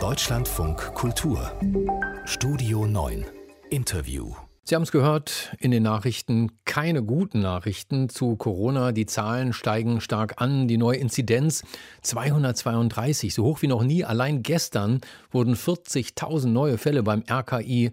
Deutschlandfunk 0.00 0.94
Kultur 0.94 1.52
Studio 2.24 2.86
9 2.86 3.26
Interview 3.70 4.34
Sie 4.64 4.74
haben 4.74 4.82
es 4.82 4.92
gehört 4.92 5.54
in 5.60 5.70
den 5.70 5.82
Nachrichten, 5.82 6.50
keine 6.64 7.02
guten 7.02 7.40
Nachrichten 7.40 8.08
zu 8.08 8.36
Corona. 8.36 8.92
Die 8.92 9.06
Zahlen 9.06 9.52
steigen 9.52 10.00
stark 10.00 10.40
an. 10.40 10.68
Die 10.68 10.78
neue 10.78 10.96
Inzidenz 10.96 11.64
232, 12.02 13.34
so 13.34 13.44
hoch 13.44 13.62
wie 13.62 13.66
noch 13.66 13.82
nie. 13.82 14.04
Allein 14.04 14.42
gestern 14.42 15.00
wurden 15.30 15.54
40.000 15.54 16.46
neue 16.46 16.78
Fälle 16.78 17.02
beim 17.02 17.22
RKI 17.30 17.92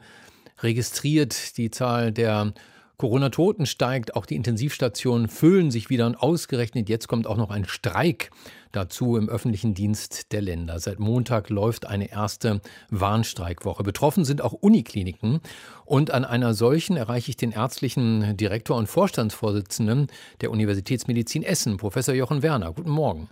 registriert. 0.60 1.58
Die 1.58 1.72
Zahl 1.72 2.12
der 2.12 2.54
Corona-Toten 3.02 3.66
steigt, 3.66 4.16
auch 4.16 4.28
die 4.28 4.36
Intensivstationen 4.36 5.28
füllen 5.28 5.72
sich 5.72 5.90
wieder 5.90 6.06
und 6.06 6.14
ausgerechnet 6.14 6.88
jetzt 6.88 7.08
kommt 7.08 7.26
auch 7.26 7.36
noch 7.36 7.50
ein 7.50 7.66
Streik 7.66 8.30
dazu 8.72 9.18
im 9.18 9.28
öffentlichen 9.28 9.74
Dienst 9.74 10.32
der 10.32 10.44
Länder. 10.44 10.80
Seit 10.80 11.00
Montag 11.00 11.50
läuft 11.50 11.88
eine 11.88 12.12
erste 12.12 12.62
Warnstreikwoche. 12.92 13.82
Betroffen 13.82 14.24
sind 14.24 14.44
auch 14.44 14.54
Unikliniken 14.54 15.40
und 15.84 16.12
an 16.12 16.26
einer 16.26 16.54
solchen 16.54 16.96
erreiche 16.96 17.32
ich 17.32 17.38
den 17.38 17.54
ärztlichen 17.54 18.38
Direktor 18.38 18.78
und 18.78 18.86
Vorstandsvorsitzenden 18.86 20.06
der 20.42 20.52
Universitätsmedizin 20.52 21.42
Essen, 21.42 21.78
Professor 21.78 22.14
Jochen 22.14 22.44
Werner. 22.44 22.72
Guten 22.72 22.92
Morgen. 22.92 23.30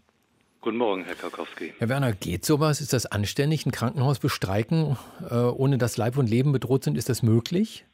Guten 0.62 0.78
Morgen, 0.78 1.04
Herr 1.04 1.14
Karkowski. 1.14 1.76
Herr 1.78 1.90
Werner, 1.90 2.14
geht 2.14 2.44
sowas? 2.44 2.82
Ist 2.82 2.92
das 2.92 3.06
anständig, 3.06 3.68
ein 3.68 3.72
Krankenhaus 3.72 4.18
bestreiken, 4.18 4.98
äh, 5.30 5.36
ohne 5.36 5.78
dass 5.78 5.96
Leib 5.96 6.18
und 6.18 6.28
Leben 6.28 6.54
bedroht 6.54 6.84
sind? 6.84 6.98
Ist 6.98 7.08
das 7.08 7.22
möglich? 7.22 7.86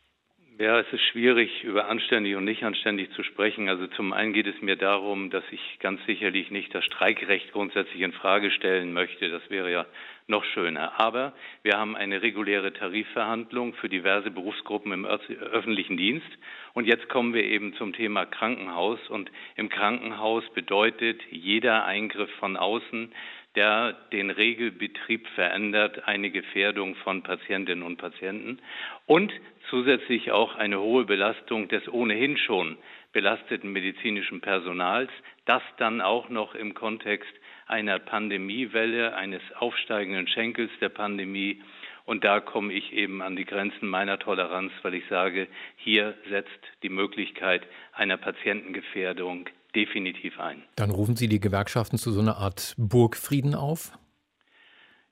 Ja, 0.58 0.80
es 0.80 0.88
ist 0.94 1.04
schwierig, 1.12 1.66
über 1.66 1.90
anständig 1.90 2.38
und 2.38 2.46
nicht 2.46 2.64
anständig 2.64 3.12
zu 3.12 3.24
sprechen. 3.24 3.68
Also 3.68 3.88
zum 3.88 4.14
einen 4.14 4.32
geht 4.32 4.48
es 4.48 4.62
mir 4.62 4.78
darum, 4.78 5.30
dass 5.30 5.44
ich 5.52 5.80
ganz 5.80 6.00
sicherlich 6.06 6.50
nicht 6.50 6.74
das 6.74 6.86
Streikrecht 6.86 7.52
grundsätzlich 7.52 8.02
in 8.02 8.14
Frage 8.14 8.50
stellen 8.52 8.94
möchte. 8.94 9.30
Das 9.30 9.42
wäre 9.50 9.70
ja 9.70 9.86
noch 10.28 10.46
schöner. 10.46 10.98
Aber 10.98 11.34
wir 11.64 11.78
haben 11.78 11.98
eine 11.98 12.22
reguläre 12.22 12.72
Tarifverhandlung 12.72 13.74
für 13.74 13.90
diverse 13.90 14.32
Berufsgruppen 14.32 14.94
im 14.94 15.06
öffentlichen 15.06 15.98
Dienst. 15.98 16.30
Und 16.74 16.88
jetzt 16.88 17.10
kommen 17.10 17.34
wir 17.34 17.44
eben 17.44 17.74
zum 17.74 17.92
Thema 17.92 18.26
Krankenhaus. 18.26 19.00
Und 19.10 19.30
im 19.58 19.68
Krankenhaus 19.68 20.46
bedeutet 20.54 21.22
jeder 21.32 21.84
Eingriff 21.84 22.32
von 22.40 22.56
außen, 22.56 23.12
der 23.56 23.94
den 24.12 24.30
Regelbetrieb 24.30 25.28
verändert, 25.30 26.08
eine 26.08 26.30
Gefährdung 26.30 26.96
von 26.96 27.24
Patientinnen 27.24 27.84
und 27.84 27.98
Patienten 27.98 28.60
und 29.06 29.32
zusätzlich 29.70 30.32
auch 30.32 30.56
eine 30.56 30.80
hohe 30.80 31.06
Belastung 31.06 31.68
des 31.68 31.88
ohnehin 31.88 32.38
schon 32.38 32.78
belasteten 33.16 33.72
medizinischen 33.72 34.42
Personals, 34.42 35.10
das 35.46 35.64
dann 35.78 36.02
auch 36.02 36.28
noch 36.28 36.54
im 36.54 36.74
Kontext 36.74 37.34
einer 37.66 37.98
Pandemiewelle, 37.98 39.16
eines 39.16 39.42
aufsteigenden 39.58 40.28
Schenkels 40.28 40.70
der 40.82 40.90
Pandemie. 40.90 41.62
Und 42.04 42.24
da 42.24 42.42
komme 42.42 42.74
ich 42.74 42.92
eben 42.92 43.22
an 43.22 43.38
die 43.38 43.46
Grenzen 43.46 43.88
meiner 43.88 44.20
Toleranz, 44.20 44.74
weil 44.84 44.96
ich 44.96 45.08
sage, 45.08 45.48
hier 45.78 46.14
setzt 46.30 46.60
die 46.84 46.90
Möglichkeit 46.90 47.66
einer 47.94 48.18
Patientengefährdung 48.18 49.50
definitiv 49.76 50.40
ein. 50.40 50.64
Dann 50.76 50.90
rufen 50.90 51.16
Sie 51.16 51.28
die 51.28 51.40
Gewerkschaften 51.40 51.98
zu 51.98 52.12
so 52.12 52.22
einer 52.22 52.38
Art 52.38 52.74
Burgfrieden 52.78 53.56
auf? 53.56 53.92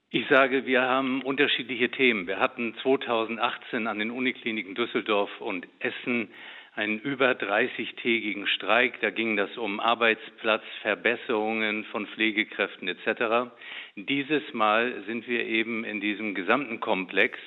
Ich 0.10 0.28
sage, 0.30 0.66
wir 0.68 0.84
haben 0.84 1.24
unterschiedliche 1.24 1.90
Themen. 1.90 2.28
Wir 2.28 2.40
hatten 2.40 2.76
2018 2.84 3.88
an 3.88 4.00
den 4.00 4.12
Unikliniken 4.12 4.76
Düsseldorf 4.76 5.42
und 5.42 5.68
Essen 5.80 6.30
einen 6.76 7.00
über 7.00 7.32
30-tägigen 7.32 8.46
Streik. 8.48 9.00
Da 9.02 9.10
ging 9.10 9.36
das 9.38 9.58
um 9.58 9.80
Arbeitsplatzverbesserungen 9.80 11.86
von 11.86 12.06
Pflegekräften 12.08 12.88
etc. 12.88 13.50
Dieses 13.96 14.44
Mal 14.54 15.04
sind 15.08 15.28
wir 15.28 15.46
eben 15.46 15.84
in 15.84 16.00
diesem 16.00 16.36
gesamten 16.36 16.80
Komplex 16.80 17.40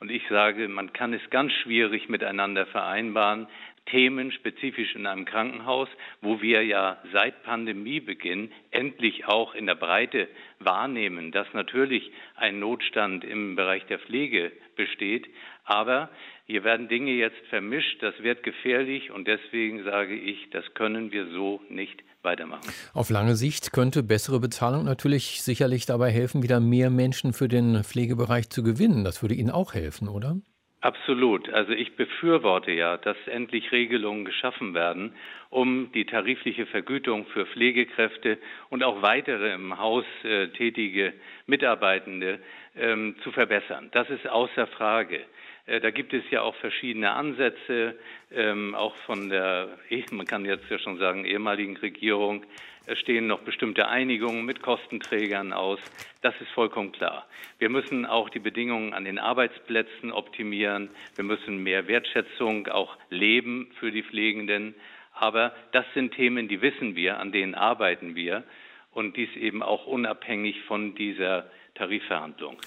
und 0.00 0.10
ich 0.10 0.22
sage, 0.28 0.66
man 0.68 0.92
kann 0.92 1.14
es 1.14 1.22
ganz 1.30 1.52
schwierig 1.52 2.08
miteinander 2.08 2.66
vereinbaren. 2.66 3.46
Themen 3.86 4.32
spezifisch 4.32 4.94
in 4.94 5.06
einem 5.06 5.24
Krankenhaus, 5.24 5.88
wo 6.20 6.40
wir 6.40 6.64
ja 6.64 6.98
seit 7.12 7.42
Pandemiebeginn 7.42 8.50
endlich 8.70 9.26
auch 9.26 9.54
in 9.54 9.66
der 9.66 9.74
Breite 9.74 10.28
wahrnehmen, 10.58 11.32
dass 11.32 11.46
natürlich 11.52 12.10
ein 12.36 12.58
Notstand 12.58 13.24
im 13.24 13.56
Bereich 13.56 13.84
der 13.86 13.98
Pflege 13.98 14.52
besteht. 14.76 15.26
Aber 15.64 16.10
hier 16.46 16.64
werden 16.64 16.88
Dinge 16.88 17.12
jetzt 17.12 17.46
vermischt, 17.48 18.02
das 18.02 18.14
wird 18.22 18.42
gefährlich 18.42 19.10
und 19.10 19.26
deswegen 19.26 19.84
sage 19.84 20.14
ich, 20.14 20.50
das 20.50 20.64
können 20.74 21.12
wir 21.12 21.26
so 21.30 21.60
nicht 21.68 22.02
weitermachen. 22.22 22.72
Auf 22.94 23.10
lange 23.10 23.36
Sicht 23.36 23.72
könnte 23.72 24.02
bessere 24.02 24.40
Bezahlung 24.40 24.84
natürlich 24.84 25.42
sicherlich 25.42 25.86
dabei 25.86 26.10
helfen, 26.10 26.42
wieder 26.42 26.60
mehr 26.60 26.90
Menschen 26.90 27.32
für 27.32 27.48
den 27.48 27.84
Pflegebereich 27.84 28.50
zu 28.50 28.62
gewinnen. 28.62 29.04
Das 29.04 29.22
würde 29.22 29.34
Ihnen 29.34 29.50
auch 29.50 29.74
helfen, 29.74 30.08
oder? 30.08 30.36
Absolut. 30.84 31.48
Also 31.48 31.72
ich 31.72 31.96
befürworte 31.96 32.70
ja, 32.70 32.98
dass 32.98 33.16
endlich 33.26 33.72
Regelungen 33.72 34.26
geschaffen 34.26 34.74
werden, 34.74 35.14
um 35.48 35.90
die 35.92 36.04
tarifliche 36.04 36.66
Vergütung 36.66 37.24
für 37.28 37.46
Pflegekräfte 37.46 38.36
und 38.68 38.82
auch 38.82 39.00
weitere 39.00 39.54
im 39.54 39.78
Haus 39.78 40.04
äh, 40.24 40.48
tätige 40.48 41.14
Mitarbeitende 41.46 42.38
ähm, 42.76 43.16
zu 43.22 43.32
verbessern. 43.32 43.88
Das 43.92 44.10
ist 44.10 44.28
außer 44.28 44.66
Frage. 44.66 45.24
Äh, 45.64 45.80
da 45.80 45.90
gibt 45.90 46.12
es 46.12 46.22
ja 46.30 46.42
auch 46.42 46.54
verschiedene 46.56 47.12
Ansätze, 47.12 47.96
ähm, 48.30 48.74
auch 48.74 48.94
von 49.06 49.30
der, 49.30 49.70
man 50.10 50.26
kann 50.26 50.44
jetzt 50.44 50.68
ja 50.68 50.78
schon 50.78 50.98
sagen, 50.98 51.24
ehemaligen 51.24 51.78
Regierung. 51.78 52.44
Es 52.86 52.98
stehen 52.98 53.26
noch 53.26 53.40
bestimmte 53.40 53.88
Einigungen 53.88 54.44
mit 54.44 54.60
Kostenträgern 54.60 55.54
aus. 55.54 55.78
Das 56.20 56.34
ist 56.42 56.50
vollkommen 56.50 56.92
klar. 56.92 57.26
Wir 57.58 57.70
müssen 57.70 58.04
auch 58.04 58.28
die 58.28 58.40
Bedingungen 58.40 58.92
an 58.92 59.06
den 59.06 59.18
Arbeitsplätzen 59.18 60.12
optimieren. 60.12 60.90
Wir 61.16 61.24
müssen 61.24 61.62
mehr 61.62 61.88
Wertschätzung 61.88 62.68
auch 62.68 62.98
leben 63.08 63.70
für 63.80 63.90
die 63.90 64.02
Pflegenden. 64.02 64.74
Aber 65.14 65.54
das 65.72 65.86
sind 65.94 66.12
Themen, 66.12 66.46
die 66.46 66.60
wissen 66.60 66.94
wir, 66.94 67.20
an 67.20 67.32
denen 67.32 67.54
arbeiten 67.54 68.16
wir. 68.16 68.44
Und 68.92 69.16
dies 69.16 69.34
eben 69.34 69.62
auch 69.62 69.86
unabhängig 69.86 70.60
von 70.64 70.94
dieser 70.94 71.50
Tarifverhandlung. 71.74 72.58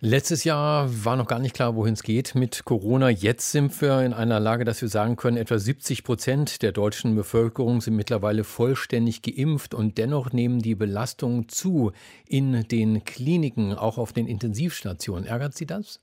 Letztes 0.00 0.44
Jahr 0.44 0.86
war 1.04 1.16
noch 1.16 1.26
gar 1.26 1.40
nicht 1.40 1.56
klar, 1.56 1.74
wohin 1.74 1.94
es 1.94 2.04
geht 2.04 2.36
mit 2.36 2.64
Corona. 2.64 3.10
Jetzt 3.10 3.50
sind 3.50 3.82
wir 3.82 4.02
in 4.06 4.12
einer 4.12 4.38
Lage, 4.38 4.64
dass 4.64 4.80
wir 4.80 4.88
sagen 4.88 5.16
können, 5.16 5.36
etwa 5.36 5.58
70 5.58 6.04
Prozent 6.04 6.62
der 6.62 6.70
deutschen 6.70 7.16
Bevölkerung 7.16 7.80
sind 7.80 7.96
mittlerweile 7.96 8.44
vollständig 8.44 9.22
geimpft 9.22 9.74
und 9.74 9.98
dennoch 9.98 10.32
nehmen 10.32 10.60
die 10.60 10.76
Belastungen 10.76 11.48
zu 11.48 11.90
in 12.28 12.62
den 12.68 13.04
Kliniken, 13.04 13.72
auch 13.72 13.98
auf 13.98 14.12
den 14.12 14.28
Intensivstationen. 14.28 15.26
Ärgert 15.26 15.54
Sie 15.54 15.66
das? 15.66 16.00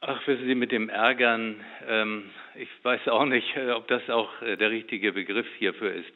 Ach, 0.00 0.26
wissen 0.26 0.46
Sie, 0.46 0.54
mit 0.54 0.72
dem 0.72 0.88
Ärgern, 0.88 1.56
ähm, 1.86 2.30
ich 2.54 2.70
weiß 2.82 3.06
auch 3.08 3.26
nicht, 3.26 3.54
äh, 3.54 3.72
ob 3.72 3.86
das 3.88 4.08
auch 4.08 4.30
äh, 4.40 4.56
der 4.56 4.70
richtige 4.70 5.12
Begriff 5.12 5.46
hierfür 5.58 5.92
ist. 5.92 6.08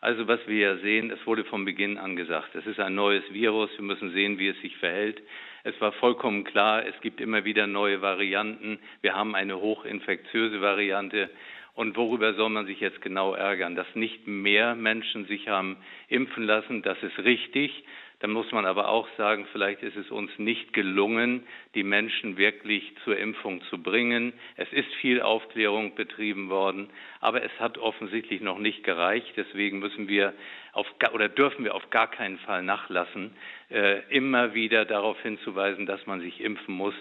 Also 0.00 0.28
was 0.28 0.40
wir 0.46 0.58
ja 0.58 0.76
sehen, 0.78 1.10
es 1.10 1.26
wurde 1.26 1.44
von 1.44 1.64
Beginn 1.64 1.98
an 1.98 2.16
gesagt, 2.16 2.54
es 2.54 2.66
ist 2.66 2.80
ein 2.80 2.94
neues 2.94 3.24
Virus, 3.32 3.70
wir 3.76 3.84
müssen 3.84 4.12
sehen, 4.12 4.38
wie 4.38 4.48
es 4.48 4.60
sich 4.60 4.76
verhält. 4.76 5.22
Es 5.64 5.80
war 5.80 5.92
vollkommen 5.92 6.44
klar, 6.44 6.86
es 6.86 6.94
gibt 7.00 7.20
immer 7.20 7.44
wieder 7.44 7.66
neue 7.66 8.00
Varianten. 8.00 8.78
Wir 9.00 9.14
haben 9.14 9.34
eine 9.34 9.58
hochinfektiöse 9.58 10.60
Variante. 10.60 11.30
Und 11.76 11.94
worüber 11.94 12.32
soll 12.32 12.48
man 12.48 12.64
sich 12.64 12.80
jetzt 12.80 13.02
genau 13.02 13.34
ärgern? 13.34 13.76
Dass 13.76 13.86
nicht 13.94 14.26
mehr 14.26 14.74
Menschen 14.74 15.26
sich 15.26 15.48
haben 15.48 15.76
impfen 16.08 16.44
lassen, 16.44 16.80
das 16.80 17.00
ist 17.02 17.18
richtig. 17.18 17.84
Dann 18.20 18.30
muss 18.30 18.50
man 18.50 18.64
aber 18.64 18.88
auch 18.88 19.06
sagen, 19.18 19.46
vielleicht 19.52 19.82
ist 19.82 19.96
es 19.96 20.10
uns 20.10 20.30
nicht 20.38 20.72
gelungen, 20.72 21.46
die 21.74 21.82
Menschen 21.82 22.38
wirklich 22.38 22.94
zur 23.04 23.18
Impfung 23.18 23.60
zu 23.64 23.82
bringen. 23.82 24.32
Es 24.56 24.72
ist 24.72 24.88
viel 25.02 25.20
Aufklärung 25.20 25.94
betrieben 25.94 26.48
worden, 26.48 26.88
aber 27.20 27.42
es 27.42 27.52
hat 27.60 27.76
offensichtlich 27.76 28.40
noch 28.40 28.58
nicht 28.58 28.82
gereicht. 28.82 29.34
Deswegen 29.36 29.78
müssen 29.78 30.08
wir 30.08 30.32
auf, 30.72 30.86
oder 31.12 31.28
dürfen 31.28 31.62
wir 31.62 31.74
auf 31.74 31.90
gar 31.90 32.10
keinen 32.10 32.38
Fall 32.38 32.62
nachlassen, 32.62 33.32
äh, 33.70 34.00
immer 34.08 34.54
wieder 34.54 34.86
darauf 34.86 35.20
hinzuweisen, 35.20 35.84
dass 35.84 36.06
man 36.06 36.22
sich 36.22 36.40
impfen 36.40 36.74
muss. 36.74 36.94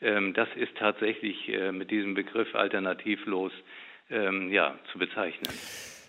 Ähm, 0.00 0.32
das 0.32 0.48
ist 0.56 0.74
tatsächlich 0.78 1.50
äh, 1.50 1.70
mit 1.70 1.90
diesem 1.90 2.14
Begriff 2.14 2.54
alternativlos 2.54 3.52
ähm, 4.10 4.50
ja, 4.50 4.78
zu 4.92 4.98
bezeichnen. 4.98 5.52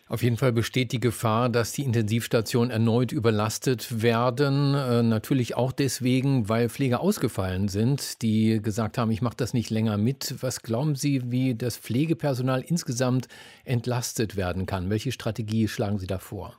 Auf 0.09 0.21
jeden 0.21 0.37
Fall 0.37 0.51
besteht 0.51 0.91
die 0.91 0.99
Gefahr, 0.99 1.49
dass 1.49 1.71
die 1.71 1.83
Intensivstationen 1.83 2.69
erneut 2.69 3.11
überlastet 3.11 4.03
werden. 4.03 4.75
Äh, 4.75 5.01
natürlich 5.01 5.55
auch 5.55 5.71
deswegen, 5.71 6.49
weil 6.49 6.69
Pfleger 6.69 6.99
ausgefallen 6.99 7.69
sind, 7.69 8.21
die 8.21 8.61
gesagt 8.61 8.97
haben, 8.97 9.11
ich 9.11 9.21
mache 9.21 9.37
das 9.37 9.53
nicht 9.53 9.69
länger 9.69 9.97
mit. 9.97 10.35
Was 10.41 10.61
glauben 10.61 10.95
Sie, 10.95 11.31
wie 11.31 11.55
das 11.55 11.77
Pflegepersonal 11.77 12.61
insgesamt 12.61 13.27
entlastet 13.63 14.35
werden 14.35 14.65
kann? 14.65 14.89
Welche 14.89 15.11
Strategie 15.11 15.67
schlagen 15.67 15.97
Sie 15.97 16.07
da 16.07 16.19
vor? 16.19 16.57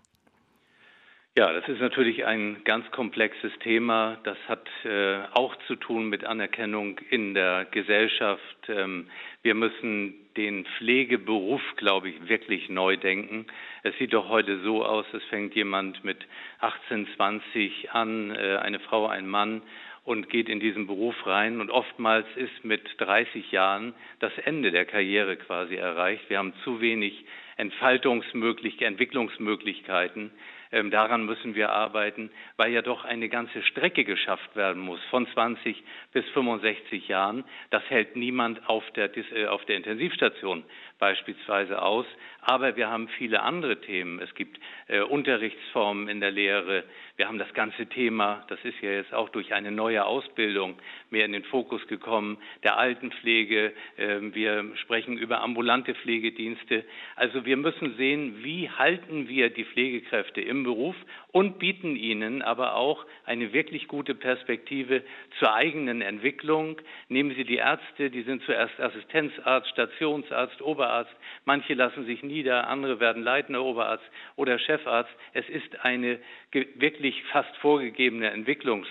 Ja, 1.37 1.53
das 1.53 1.69
ist 1.69 1.81
natürlich 1.81 2.25
ein 2.25 2.63
ganz 2.63 2.89
komplexes 2.93 3.51
Thema. 3.59 4.19
Das 4.23 4.39
hat 4.47 4.69
äh, 4.85 5.19
auch 5.33 5.57
zu 5.67 5.75
tun 5.75 6.09
mit 6.09 6.25
Anerkennung 6.25 7.01
in 7.11 7.35
der 7.35 7.65
Gesellschaft. 7.65 8.69
Ähm, 8.69 9.11
wir 9.43 9.57
müssen 9.57 10.15
den 10.37 10.65
Pflegeberuf, 10.79 11.61
glaube 11.75 12.11
ich, 12.11 12.29
wirklich 12.29 12.69
neu 12.69 12.97
denken. 12.97 13.47
Es 13.83 13.99
sieht 13.99 14.13
doch 14.13 14.29
heute 14.29 14.61
so 14.61 14.85
aus, 14.85 15.07
es 15.13 15.25
fängt 15.25 15.57
jemand 15.57 16.05
mit 16.05 16.19
18, 16.61 17.09
20 17.17 17.91
an, 17.91 18.31
äh, 18.31 18.59
eine 18.59 18.79
Frau, 18.79 19.09
ein 19.09 19.27
Mann 19.27 19.63
und 20.05 20.31
geht 20.31 20.49
in 20.49 20.61
diesen 20.61 20.87
Beruf 20.87 21.17
rein. 21.27 21.61
Und 21.61 21.69
oftmals 21.69 22.27
ist 22.37 22.65
mit 22.65 22.83
30 22.99 23.51
Jahren 23.51 23.93
das 24.21 24.33
Ende 24.45 24.71
der 24.71 24.85
Karriere 24.85 25.37
quasi 25.37 25.75
erreicht. 25.75 26.31
Wir 26.31 26.39
haben 26.39 26.53
zu 26.63 26.81
wenig 26.81 27.25
Entfaltungsmöglichkeiten, 27.57 28.95
Entwicklungsmöglichkeiten. 28.95 30.31
Ähm, 30.73 30.91
daran 30.91 31.25
müssen 31.25 31.55
wir 31.55 31.71
arbeiten, 31.71 32.31
weil 32.57 32.73
ja 32.73 32.83
doch 32.83 33.05
eine 33.05 33.29
ganze 33.29 33.63
Strecke 33.63 34.05
geschafft 34.05 34.57
werden 34.57 34.83
muss, 34.83 35.01
von 35.11 35.27
20 35.27 35.83
bis 36.13 36.25
65 36.31 37.09
Jahren. 37.09 37.45
Das 37.71 37.83
hält 37.89 38.17
niemand 38.17 38.69
auf 38.69 38.85
der, 38.93 39.11
äh, 39.17 39.47
auf 39.47 39.65
der 39.65 39.77
Intensivstation 39.77 40.65
beispielsweise 40.99 41.83
aus. 41.83 42.07
Aber 42.41 42.77
wir 42.77 42.91
haben 42.91 43.09
viele 43.09 43.43
andere 43.43 43.81
Themen. 43.81 44.21
Es 44.21 44.35
gibt 44.35 44.59
äh, 44.89 45.01
Unterrichtsformen 45.01 46.09
in 46.09 46.21
der 46.21 46.31
Lehre. 46.31 46.85
Wir 47.17 47.29
haben 47.29 47.39
das 47.39 47.53
ganze 47.55 47.87
Thema, 47.87 48.45
das 48.49 48.59
ist 48.65 48.81
ja 48.83 48.91
jetzt 48.91 49.15
auch 49.15 49.29
durch 49.31 49.55
eine 49.55 49.71
neue 49.71 50.05
Ausbildung 50.05 50.77
mehr 51.11 51.25
in 51.25 51.33
den 51.33 51.45
Fokus 51.45 51.87
gekommen, 51.87 52.39
der 52.63 52.77
Altenpflege. 52.77 53.73
Äh, 53.97 54.21
wir 54.35 54.77
sprechen 54.77 55.17
über 55.17 55.41
ambulante 55.41 55.95
Pflegedienste. 55.95 56.85
Also 57.17 57.45
wir 57.45 57.57
müssen 57.57 57.97
sehen, 57.97 58.43
wie 58.43 58.69
halten 58.69 59.29
wir 59.29 59.51
die 59.51 59.65
Pflegekräfte 59.65 60.41
im 60.41 60.64
Beruf 60.65 60.97
und 61.33 61.59
bieten 61.59 61.97
ihnen 61.97 62.43
aber 62.43 62.75
auch 62.75 63.07
eine 63.25 63.53
wirklich 63.53 63.89
gute 63.89 64.15
Perspektive 64.15 65.03
zur 65.39 65.55
eigenen 65.55 66.03
Entwicklung. 66.03 66.81
Nehmen 67.09 67.35
Sie 67.35 67.45
die 67.45 67.57
Ärzte, 67.57 68.11
die 68.11 68.23
sind 68.23 68.43
zuerst 68.43 68.79
Assistenzarzt, 68.81 69.69
Stationsarzt, 69.71 70.61
Oberarzt. 70.61 71.15
Manche 71.45 71.75
lassen 71.75 72.05
sich 72.07 72.23
nieder, 72.23 72.67
andere 72.69 73.01
werden 73.01 73.23
leitender 73.23 73.63
Oberarzt 73.63 74.05
oder 74.37 74.59
Chefarzt. 74.59 75.15
Es 75.33 75.49
ist 75.49 75.85
eine 75.85 76.19
wirklich 76.53 77.23
fast 77.25 77.57
vorgegebene 77.59 78.33
Entwicklungs- 78.33 78.87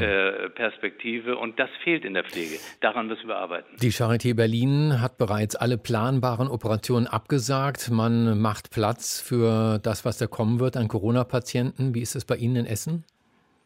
äh, 0.00 0.50
Perspektive 0.50 1.36
und 1.36 1.58
das 1.58 1.70
fehlt 1.82 2.04
in 2.04 2.14
der 2.14 2.24
Pflege. 2.24 2.56
Daran 2.80 3.06
müssen 3.06 3.28
wir 3.28 3.36
arbeiten. 3.36 3.76
Die 3.80 3.92
Charité 3.92 4.34
Berlin 4.34 5.00
hat 5.00 5.18
bereits 5.18 5.56
alle 5.56 5.78
planbaren 5.78 6.48
Operationen 6.48 7.06
abgesagt. 7.06 7.90
Man 7.90 8.40
macht 8.40 8.70
Platz 8.70 9.20
für 9.20 9.78
das, 9.78 10.04
was 10.04 10.18
da 10.18 10.26
kommen 10.26 10.60
wird 10.60 10.76
an 10.76 10.88
Corona-Patienten. 10.88 11.94
Wie 11.94 12.00
ist 12.00 12.16
es 12.16 12.24
bei 12.24 12.36
Ihnen 12.36 12.56
in 12.56 12.66
Essen? 12.66 13.04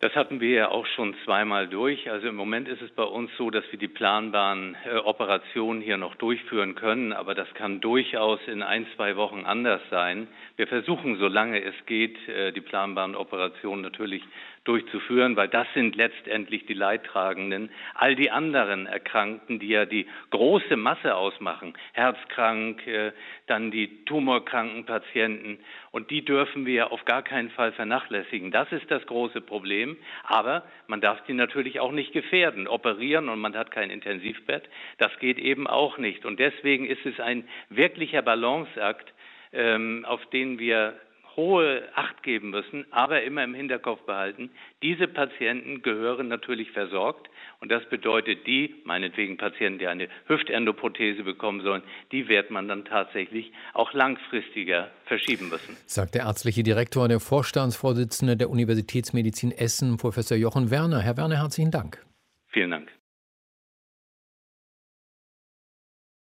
Das 0.01 0.15
hatten 0.15 0.41
wir 0.41 0.51
ja 0.51 0.69
auch 0.69 0.87
schon 0.87 1.17
zweimal 1.25 1.67
durch. 1.67 2.09
Also 2.09 2.29
im 2.29 2.37
Moment 2.37 2.69
ist 2.69 2.81
es 2.81 2.91
bei 2.93 3.03
uns 3.03 3.33
so, 3.37 3.51
dass 3.51 3.65
wir 3.73 3.81
die 3.81 3.89
planbaren 3.89 4.77
äh, 4.87 4.97
Operationen 4.99 5.81
hier 5.81 5.97
noch 5.97 6.15
durchführen 6.15 6.77
können, 6.77 7.13
aber 7.13 7.35
das 7.35 7.53
kann 7.55 7.81
durchaus 7.81 8.39
in 8.47 8.63
ein, 8.63 8.87
zwei 8.95 9.17
Wochen 9.17 9.45
anders 9.45 9.81
sein. 9.91 10.29
Wir 10.55 10.69
versuchen, 10.69 11.19
solange 11.19 11.61
es 11.65 11.75
geht, 11.87 12.17
äh, 12.29 12.53
die 12.53 12.61
planbaren 12.61 13.17
Operationen 13.17 13.83
natürlich 13.83 14.23
durchzuführen, 14.63 15.35
weil 15.35 15.49
das 15.49 15.67
sind 15.75 15.97
letztendlich 15.97 16.67
die 16.67 16.75
Leidtragenden. 16.75 17.71
All 17.95 18.15
die 18.15 18.31
anderen 18.31 18.87
Erkrankten, 18.87 19.59
die 19.59 19.69
ja 19.69 19.85
die 19.85 20.07
große 20.31 20.77
Masse 20.77 21.17
ausmachen, 21.17 21.75
herzkrank, 21.95 22.87
äh, 22.87 23.13
dann 23.49 23.73
die 23.73 24.05
tumorkranken 24.05 24.85
Patienten, 24.85 25.59
und 25.91 26.11
die 26.11 26.25
dürfen 26.25 26.67
wir 26.67 26.93
auf 26.93 27.05
gar 27.05 27.23
keinen 27.23 27.51
Fall 27.51 27.73
vernachlässigen. 27.73 28.51
Das 28.51 28.71
ist 28.73 28.91
das 28.91 29.05
große 29.07 29.41
Problem. 29.41 29.97
Aber 30.25 30.65
man 30.87 31.01
darf 31.01 31.23
die 31.25 31.35
natürlich 31.35 31.81
auch 31.81 31.93
nicht 31.93 32.13
gefährden. 32.13 32.69
Operieren 32.69 33.29
und 33.29 33.39
man 33.41 33.57
hat 33.57 33.71
kein 33.71 33.91
Intensivbett, 33.91 34.69
das 34.99 35.17
geht 35.19 35.39
eben 35.39 35.67
auch 35.67 35.99
nicht. 35.99 36.25
Und 36.25 36.39
deswegen 36.39 36.87
ist 36.87 37.05
es 37.07 37.19
ein 37.21 37.49
wirklicher 37.71 38.23
Balanceakt, 38.23 39.13
ähm, 39.53 40.05
auf 40.07 40.25
den 40.27 40.59
wir 40.59 40.95
hohe 41.39 41.83
Acht 41.95 42.25
geben 42.25 42.51
müssen, 42.51 42.85
aber 42.91 43.23
immer 43.23 43.45
im 43.45 43.55
Hinterkopf 43.55 44.01
behalten, 44.03 44.51
diese 44.83 45.07
Patienten 45.07 45.83
gehören 45.83 46.27
natürlich 46.27 46.73
versorgt 46.73 47.31
und 47.61 47.71
das 47.71 47.89
bedeutet 47.89 48.45
die, 48.47 48.75
meinetwegen 48.85 49.37
Patienten, 49.37 49.79
die 49.79 49.87
eine 49.87 50.09
Hüftendoprothese 50.27 51.23
bekommen 51.23 51.63
sollen, 51.63 51.83
die 52.11 52.29
wird 52.29 52.51
man 52.51 52.67
dann 52.67 52.85
tatsächlich 52.85 53.53
auch 53.73 53.93
langfristiger 53.93 54.91
verschieben 55.07 55.49
müssen. 55.49 55.77
Sagt 55.87 56.17
der 56.17 56.23
ärztliche 56.23 56.65
Direktor, 56.65 57.07
der 57.07 57.21
Vorstandsvorsitzende 57.21 58.37
der 58.37 58.51
Universitätsmedizin 58.51 59.53
Essen, 59.53 59.97
Professor 59.97 60.37
Jochen 60.37 60.73
Werner. 60.73 61.01
Herr 61.01 61.17
Werner, 61.17 61.37
herzlichen 61.37 61.71
Dank. 61.71 62.05
Vielen 62.49 62.73
Dank. 62.73 62.98